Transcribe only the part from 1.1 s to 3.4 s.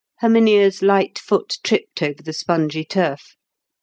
foot tripped over the spongy turf.